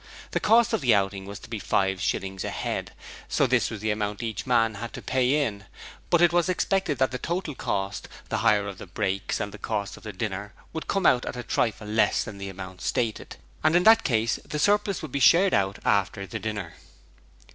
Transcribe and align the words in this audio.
The 0.31 0.39
cost 0.39 0.73
of 0.73 0.81
the 0.81 0.95
outing 0.95 1.27
was 1.27 1.37
to 1.41 1.47
be 1.47 1.59
five 1.59 2.01
shillings 2.01 2.43
a 2.43 2.49
head, 2.49 2.91
so 3.27 3.45
this 3.45 3.69
was 3.69 3.81
the 3.81 3.91
amount 3.91 4.23
each 4.23 4.47
man 4.47 4.73
had 4.81 4.93
to 4.93 5.01
pay 5.03 5.45
in, 5.45 5.65
but 6.09 6.23
it 6.23 6.33
was 6.33 6.49
expected 6.49 6.97
that 6.97 7.11
the 7.11 7.19
total 7.19 7.53
cost 7.53 8.07
the 8.29 8.37
hire 8.39 8.67
of 8.67 8.79
the 8.79 8.87
brakes 8.87 9.39
and 9.39 9.51
the 9.51 9.59
cost 9.59 9.97
of 9.97 10.01
the 10.01 10.11
dinner 10.11 10.53
would 10.73 10.87
come 10.87 11.05
out 11.05 11.23
at 11.27 11.35
a 11.37 11.43
trifle 11.43 11.85
less 11.87 12.23
than 12.23 12.39
the 12.39 12.49
amount 12.49 12.81
stated, 12.81 13.35
and 13.63 13.75
in 13.75 13.83
that 13.83 14.03
case 14.03 14.39
the 14.43 14.57
surplus 14.57 15.03
would 15.03 15.11
be 15.11 15.19
shared 15.19 15.53
out 15.53 15.77
after 15.85 16.25
the 16.25 16.39
dinner. 16.39 16.73